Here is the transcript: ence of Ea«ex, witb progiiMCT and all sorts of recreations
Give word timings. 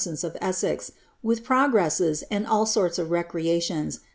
ence 0.07 0.23
of 0.23 0.35
Ea«ex, 0.41 0.93
witb 1.23 1.41
progiiMCT 1.43 2.23
and 2.31 2.47
all 2.47 2.65
sorts 2.65 2.97
of 2.97 3.11
recreations 3.11 3.99